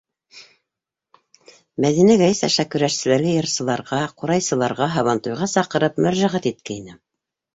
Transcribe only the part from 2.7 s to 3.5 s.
көрәшселәргә,